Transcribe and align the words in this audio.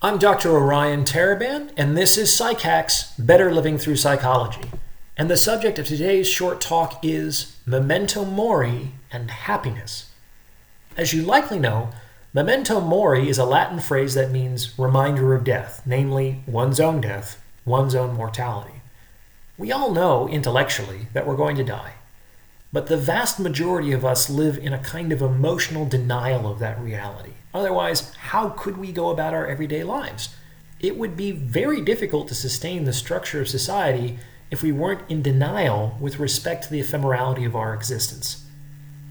I'm 0.00 0.18
Dr. 0.18 0.50
Orion 0.50 1.02
Taraban, 1.02 1.72
and 1.76 1.96
this 1.96 2.16
is 2.16 2.30
PsycHacks 2.30 3.14
Better 3.18 3.52
Living 3.52 3.78
Through 3.78 3.96
Psychology. 3.96 4.70
And 5.16 5.28
the 5.28 5.36
subject 5.36 5.76
of 5.80 5.86
today's 5.86 6.28
short 6.28 6.60
talk 6.60 7.04
is 7.04 7.56
memento 7.66 8.24
mori 8.24 8.92
and 9.10 9.28
happiness. 9.28 10.08
As 10.96 11.12
you 11.12 11.22
likely 11.22 11.58
know, 11.58 11.90
memento 12.32 12.80
mori 12.80 13.28
is 13.28 13.38
a 13.38 13.44
Latin 13.44 13.80
phrase 13.80 14.14
that 14.14 14.30
means 14.30 14.78
reminder 14.78 15.34
of 15.34 15.42
death, 15.42 15.82
namely 15.84 16.44
one's 16.46 16.78
own 16.78 17.00
death, 17.00 17.42
one's 17.64 17.96
own 17.96 18.14
mortality. 18.14 18.82
We 19.56 19.72
all 19.72 19.90
know 19.90 20.28
intellectually 20.28 21.08
that 21.12 21.26
we're 21.26 21.34
going 21.34 21.56
to 21.56 21.64
die. 21.64 21.94
But 22.72 22.88
the 22.88 22.98
vast 22.98 23.40
majority 23.40 23.92
of 23.92 24.04
us 24.04 24.28
live 24.28 24.58
in 24.58 24.72
a 24.74 24.78
kind 24.78 25.10
of 25.10 25.22
emotional 25.22 25.86
denial 25.86 26.46
of 26.46 26.58
that 26.58 26.80
reality. 26.80 27.32
Otherwise, 27.54 28.14
how 28.14 28.50
could 28.50 28.76
we 28.76 28.92
go 28.92 29.08
about 29.08 29.32
our 29.32 29.46
everyday 29.46 29.82
lives? 29.82 30.34
It 30.78 30.98
would 30.98 31.16
be 31.16 31.32
very 31.32 31.80
difficult 31.80 32.28
to 32.28 32.34
sustain 32.34 32.84
the 32.84 32.92
structure 32.92 33.40
of 33.40 33.48
society 33.48 34.18
if 34.50 34.62
we 34.62 34.70
weren't 34.70 35.10
in 35.10 35.22
denial 35.22 35.96
with 35.98 36.18
respect 36.18 36.64
to 36.64 36.70
the 36.70 36.80
ephemerality 36.80 37.46
of 37.46 37.56
our 37.56 37.74
existence. 37.74 38.44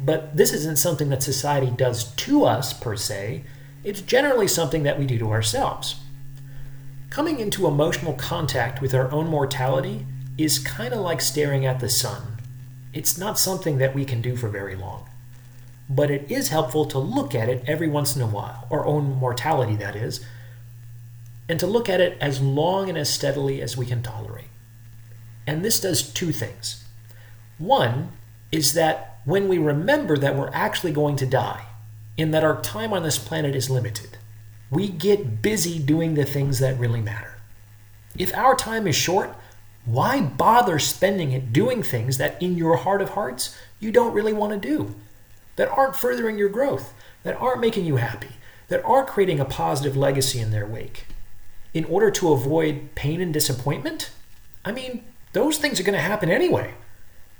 But 0.00 0.36
this 0.36 0.52
isn't 0.52 0.78
something 0.78 1.10
that 1.10 1.22
society 1.22 1.70
does 1.70 2.04
to 2.04 2.44
us 2.44 2.72
per 2.72 2.96
se, 2.96 3.44
it's 3.84 4.00
generally 4.00 4.48
something 4.48 4.82
that 4.84 4.98
we 4.98 5.06
do 5.06 5.18
to 5.18 5.30
ourselves. 5.30 5.96
Coming 7.10 7.38
into 7.38 7.66
emotional 7.66 8.14
contact 8.14 8.80
with 8.80 8.94
our 8.94 9.10
own 9.12 9.28
mortality 9.28 10.06
is 10.38 10.58
kind 10.58 10.94
of 10.94 11.00
like 11.00 11.20
staring 11.20 11.66
at 11.66 11.80
the 11.80 11.88
sun 11.88 12.38
it's 12.92 13.18
not 13.18 13.38
something 13.38 13.78
that 13.78 13.94
we 13.94 14.04
can 14.04 14.20
do 14.20 14.36
for 14.36 14.48
very 14.48 14.74
long. 14.74 15.08
But 15.88 16.10
it 16.10 16.30
is 16.30 16.48
helpful 16.48 16.86
to 16.86 16.98
look 16.98 17.34
at 17.34 17.48
it 17.48 17.64
every 17.66 17.88
once 17.88 18.16
in 18.16 18.22
a 18.22 18.26
while, 18.26 18.66
our 18.70 18.86
own 18.86 19.16
mortality, 19.16 19.76
that 19.76 19.96
is, 19.96 20.24
and 21.48 21.58
to 21.60 21.66
look 21.66 21.88
at 21.88 22.00
it 22.00 22.16
as 22.20 22.40
long 22.40 22.88
and 22.88 22.96
as 22.96 23.10
steadily 23.10 23.60
as 23.60 23.76
we 23.76 23.86
can 23.86 24.02
tolerate. 24.02 24.46
And 25.46 25.64
this 25.64 25.80
does 25.80 26.12
two 26.12 26.32
things. 26.32 26.84
One 27.58 28.12
is 28.50 28.74
that 28.74 29.20
when 29.24 29.48
we 29.48 29.58
remember 29.58 30.16
that 30.16 30.36
we're 30.36 30.50
actually 30.52 30.92
going 30.92 31.16
to 31.16 31.26
die, 31.26 31.66
and 32.18 32.32
that 32.34 32.44
our 32.44 32.60
time 32.60 32.92
on 32.92 33.02
this 33.02 33.18
planet 33.18 33.54
is 33.54 33.70
limited, 33.70 34.18
we 34.70 34.88
get 34.88 35.42
busy 35.42 35.78
doing 35.78 36.14
the 36.14 36.24
things 36.24 36.58
that 36.58 36.78
really 36.78 37.00
matter. 37.00 37.38
If 38.16 38.34
our 38.34 38.54
time 38.54 38.86
is 38.86 38.96
short, 38.96 39.34
why 39.84 40.20
bother 40.20 40.78
spending 40.78 41.32
it 41.32 41.52
doing 41.52 41.82
things 41.82 42.18
that 42.18 42.40
in 42.40 42.56
your 42.56 42.76
heart 42.76 43.02
of 43.02 43.10
hearts 43.10 43.56
you 43.80 43.90
don't 43.90 44.14
really 44.14 44.32
want 44.32 44.52
to 44.52 44.68
do, 44.68 44.94
that 45.56 45.70
aren't 45.70 45.96
furthering 45.96 46.38
your 46.38 46.48
growth, 46.48 46.94
that 47.24 47.36
aren't 47.36 47.60
making 47.60 47.84
you 47.84 47.96
happy, 47.96 48.30
that 48.68 48.84
aren't 48.84 49.08
creating 49.08 49.40
a 49.40 49.44
positive 49.44 49.96
legacy 49.96 50.38
in 50.38 50.50
their 50.50 50.66
wake? 50.66 51.06
In 51.74 51.84
order 51.86 52.10
to 52.12 52.32
avoid 52.32 52.94
pain 52.94 53.20
and 53.20 53.32
disappointment? 53.32 54.10
I 54.64 54.72
mean, 54.72 55.04
those 55.32 55.58
things 55.58 55.80
are 55.80 55.84
going 55.84 55.98
to 55.98 56.00
happen 56.00 56.30
anyway. 56.30 56.74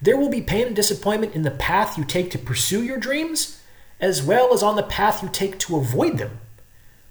There 0.00 0.16
will 0.16 0.28
be 0.28 0.40
pain 0.40 0.68
and 0.68 0.76
disappointment 0.76 1.34
in 1.34 1.42
the 1.42 1.50
path 1.50 1.98
you 1.98 2.04
take 2.04 2.30
to 2.30 2.38
pursue 2.38 2.84
your 2.84 2.98
dreams, 2.98 3.60
as 4.00 4.22
well 4.22 4.54
as 4.54 4.62
on 4.62 4.76
the 4.76 4.82
path 4.84 5.22
you 5.22 5.28
take 5.28 5.58
to 5.58 5.76
avoid 5.76 6.18
them. 6.18 6.38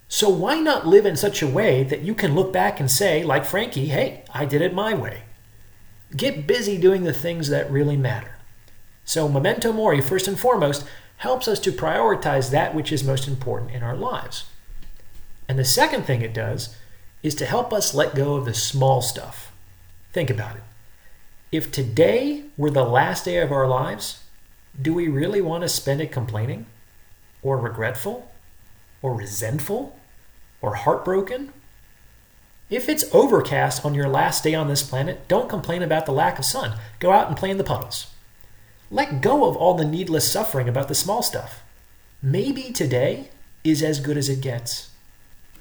So 0.09 0.30
why 0.30 0.59
not 0.59 0.88
live 0.88 1.05
in 1.05 1.17
such 1.17 1.41
a 1.41 1.47
way 1.47 1.83
that 1.83 2.02
you 2.02 2.16
can 2.16 2.33
look 2.33 2.53
back 2.53 2.80
and 2.80 2.89
say, 2.89 3.23
like 3.23 3.45
Frankie, 3.45 3.88
hey, 3.88 4.23
I 4.33 4.45
did 4.45 4.61
it 4.61 4.73
my 4.73 4.94
way? 4.94 5.23
Get 6.16 6.47
busy 6.47 6.77
doing 6.77 7.03
the 7.03 7.13
things 7.13 7.50
that 7.50 7.69
really 7.69 7.97
matter. 7.97 8.38
So, 9.03 9.28
memento 9.28 9.73
mori, 9.73 10.02
first 10.02 10.28
and 10.28 10.39
foremost, 10.39 10.85
helps 11.17 11.47
us 11.47 11.59
to 11.61 11.72
prioritize 11.72 12.52
that 12.52 12.73
which 12.73 12.91
is 12.91 13.03
most 13.03 13.28
important 13.28 13.72
in 13.72 13.83
our 13.83 13.95
lives. 13.95 14.45
And 15.50 15.59
the 15.59 15.66
second 15.66 16.03
thing 16.03 16.22
it 16.22 16.33
does 16.33 16.75
is 17.23 17.35
to 17.35 17.45
help 17.45 17.73
us 17.73 17.94
let 17.94 18.16
go 18.16 18.35
of 18.35 18.45
the 18.45 18.53
small 18.53 19.02
stuff. 19.02 19.52
Think 20.13 20.30
about 20.30 20.55
it. 20.55 20.63
If 21.52 21.72
today 21.72 22.44
were 22.58 22.69
the 22.69 22.83
last 22.83 23.25
day 23.25 23.38
of 23.38 23.51
our 23.51 23.68
lives, 23.68 24.24
do 24.79 24.94
we 24.94 25.07
really 25.07 25.41
want 25.41 25.63
to 25.63 25.69
spend 25.69 26.01
it 26.01 26.12
complaining 26.12 26.66
or 27.41 27.57
regretful 27.57 28.29
or 29.07 29.16
resentful 29.16 29.97
or 30.62 30.75
heartbroken? 30.75 31.53
If 32.69 32.90
it's 32.90 33.13
overcast 33.13 33.85
on 33.85 33.95
your 33.95 34.09
last 34.09 34.44
day 34.44 34.53
on 34.53 34.68
this 34.68 34.84
planet, 34.84 35.28
don't 35.29 35.47
complain 35.47 35.81
about 35.81 36.06
the 36.06 36.12
lack 36.12 36.38
of 36.38 36.45
sun. 36.45 36.78
Go 37.00 37.12
out 37.12 37.29
and 37.29 37.38
play 37.38 37.50
in 37.50 37.57
the 37.57 37.63
puddles. 37.63 38.07
Let 38.91 39.22
go 39.22 39.47
of 39.47 39.56
all 39.56 39.73
the 39.73 39.85
needless 39.85 40.29
suffering 40.29 40.68
about 40.68 40.90
the 40.90 40.95
small 40.95 41.23
stuff. 41.23 41.63
Maybe 42.22 42.73
today 42.73 43.29
is 43.63 43.81
as 43.81 44.01
good 44.01 44.18
as 44.18 44.28
it 44.28 44.41
gets. 44.41 44.91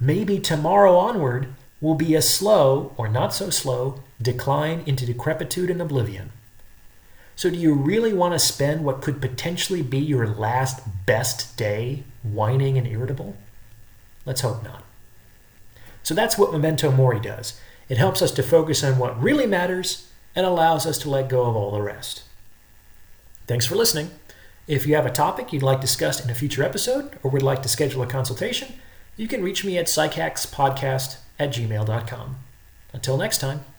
Maybe 0.01 0.41
tomorrow 0.41 0.97
onward 0.97 1.49
will 1.81 1.95
be 1.95 2.15
a 2.15 2.23
slow, 2.23 2.93
or 2.97 3.09
not 3.09 3.33
so 3.33 3.51
slow, 3.51 4.03
decline 4.21 4.83
into 4.87 5.07
decrepitude 5.07 5.71
and 5.71 5.81
oblivion. 5.81 6.33
So, 7.37 7.51
do 7.51 7.57
you 7.57 7.75
really 7.75 8.15
want 8.15 8.33
to 8.33 8.39
spend 8.39 8.85
what 8.85 9.03
could 9.03 9.21
potentially 9.21 9.83
be 9.83 9.99
your 9.99 10.27
last 10.27 10.83
best 11.05 11.57
day 11.57 12.05
whining 12.23 12.79
and 12.79 12.87
irritable? 12.87 13.37
Let's 14.25 14.41
hope 14.41 14.65
not. 14.65 14.83
So, 16.03 16.15
that's 16.15 16.39
what 16.39 16.53
Memento 16.53 16.91
Mori 16.91 17.21
does. 17.21 17.61
It 17.91 17.99
helps 17.99 18.23
us 18.23 18.33
to 18.33 18.43
focus 18.43 18.83
on 18.83 18.99
what 18.99 19.21
really 19.23 19.47
matters 19.47 20.11
and 20.35 20.47
allows 20.47 20.87
us 20.87 20.99
to 20.99 21.11
let 21.11 21.29
go 21.29 21.45
of 21.45 21.55
all 21.55 21.71
the 21.71 21.83
rest. 21.83 22.23
Thanks 23.47 23.67
for 23.67 23.77
listening. 23.77 24.11
If 24.67 24.87
you 24.87 24.97
have 24.97 25.07
a 25.07 25.11
topic 25.11 25.53
you'd 25.53 25.63
like 25.63 25.81
discussed 25.81 26.25
in 26.25 26.31
a 26.31 26.35
future 26.35 26.65
episode 26.65 27.19
or 27.23 27.31
would 27.31 27.43
like 27.43 27.63
to 27.63 27.69
schedule 27.69 28.03
a 28.03 28.07
consultation, 28.07 28.75
you 29.17 29.29
can 29.29 29.43
reach 29.43 29.65
me 29.65 29.79
at 29.79 29.87
psychackspodcast 29.87 31.19
at 31.39 31.51
gmail.com. 31.51 32.37
Until 32.93 33.17
next 33.17 33.39
time. 33.39 33.76